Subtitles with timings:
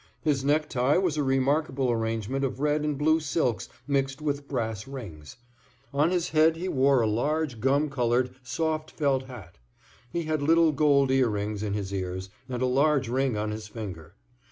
[0.23, 5.37] His necktie was a remarkable arrangement of red and blue silks mixed with brass rings.
[5.93, 9.59] On his head he wore a large, gum colored, soft felt hat.
[10.11, 13.67] He had little gold ear rings in his ears, and a large ring on his
[13.67, 14.15] finger.